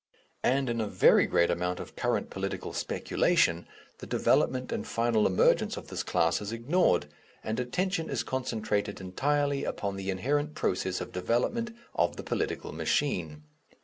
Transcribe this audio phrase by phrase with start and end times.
[0.41, 3.67] And in a very great amount of current political speculation,
[3.99, 7.05] the development and final emergence of this class is ignored,
[7.43, 13.43] and attention is concentrated entirely upon the inherent process of development of the political machine.